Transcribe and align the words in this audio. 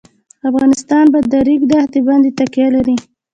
افغانستان 0.49 1.05
په 1.13 1.19
د 1.31 1.33
ریګ 1.47 1.61
دښتې 1.71 1.99
باندې 2.07 2.29
تکیه 2.37 2.67
لري. 2.75 2.95